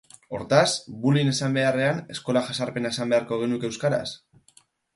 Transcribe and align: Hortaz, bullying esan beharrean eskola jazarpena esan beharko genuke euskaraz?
Hortaz, 0.35 0.69
bullying 1.03 1.29
esan 1.33 1.53
beharrean 1.59 2.01
eskola 2.15 2.43
jazarpena 2.49 2.93
esan 2.97 3.15
beharko 3.15 3.41
genuke 3.45 3.71
euskaraz? 3.73 4.05